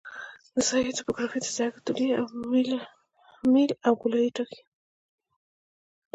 د 0.55 0.57
ساحې 0.69 0.91
توپوګرافي 0.97 1.39
د 1.41 1.47
سرک 1.55 1.75
طولي 1.85 2.07
میل 3.53 3.71
او 3.85 3.93
ګولایي 4.01 4.29
ټاکي 4.35 4.61